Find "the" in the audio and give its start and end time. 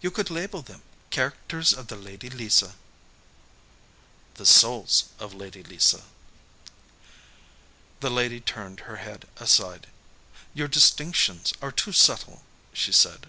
1.88-1.96, 4.34-4.46, 7.98-8.08